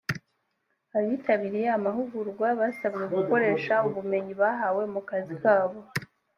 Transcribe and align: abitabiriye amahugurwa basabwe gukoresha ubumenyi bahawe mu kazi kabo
abitabiriye 0.97 1.67
amahugurwa 1.77 2.47
basabwe 2.59 3.03
gukoresha 3.15 3.73
ubumenyi 3.87 4.33
bahawe 4.41 4.83
mu 4.93 5.01
kazi 5.09 5.35
kabo 5.43 5.79